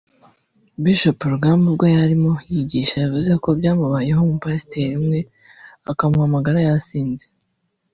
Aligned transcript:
Bishop 0.83 1.19
Rugamba 1.33 1.65
ubwo 1.71 1.85
yarimo 1.95 2.31
yigisha 2.53 2.95
yavuze 3.03 3.31
ko 3.43 3.49
byamubayeho 3.59 4.21
umupasiteri 4.25 4.93
umwe 5.01 5.19
akamuhamagara 5.91 6.59
yasinze 6.67 7.25